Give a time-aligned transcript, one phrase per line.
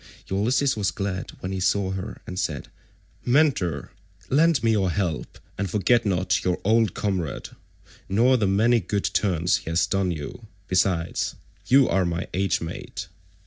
[0.31, 2.69] Ulysses was glad when he saw her and said,
[3.23, 3.91] "Mentor,
[4.31, 7.49] lend me your help, and forget not your old comrade,
[8.09, 10.47] nor the many good turns he has done you.
[10.67, 11.35] Besides,
[11.67, 13.09] you are my age mate."